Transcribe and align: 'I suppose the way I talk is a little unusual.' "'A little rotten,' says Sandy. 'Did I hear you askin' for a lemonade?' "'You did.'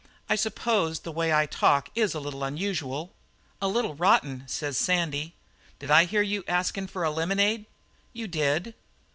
'I 0.29 0.35
suppose 0.37 1.01
the 1.01 1.11
way 1.11 1.31
I 1.31 1.45
talk 1.45 1.89
is 1.93 2.15
a 2.15 2.19
little 2.19 2.43
unusual.' 2.43 3.11
"'A 3.61 3.67
little 3.67 3.93
rotten,' 3.93 4.45
says 4.47 4.75
Sandy. 4.75 5.35
'Did 5.77 5.91
I 5.91 6.05
hear 6.05 6.23
you 6.23 6.43
askin' 6.47 6.87
for 6.87 7.03
a 7.03 7.11
lemonade?' 7.11 7.67
"'You 8.11 8.27
did.' 8.27 8.73